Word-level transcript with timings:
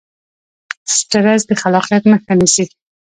سټرس 0.95 1.41
د 1.49 1.51
خلاقیت 1.61 2.03
مخه 2.11 2.33
نیسي. 2.39 2.65